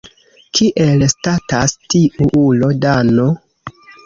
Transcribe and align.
Kiel 0.59 1.05
statas 1.13 1.75
tiu 1.95 2.29
ulo 2.45 2.71
Dano? 2.89 3.29